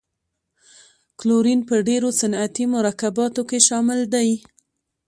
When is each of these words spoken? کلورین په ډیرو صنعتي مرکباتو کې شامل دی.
کلورین 1.19 1.59
په 1.69 1.75
ډیرو 1.87 2.09
صنعتي 2.21 2.65
مرکباتو 2.75 3.41
کې 3.49 3.59
شامل 3.67 3.99
دی. 4.13 4.29